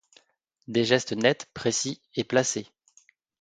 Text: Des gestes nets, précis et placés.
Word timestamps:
Des 0.67 0.83
gestes 0.83 1.13
nets, 1.13 1.45
précis 1.53 2.01
et 2.15 2.23
placés. 2.23 2.65